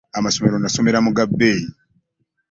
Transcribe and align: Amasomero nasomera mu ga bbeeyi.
Amasomero 0.17 0.55
nasomera 0.59 0.99
mu 1.05 1.11
ga 1.15 1.23
bbeeyi. 1.29 1.67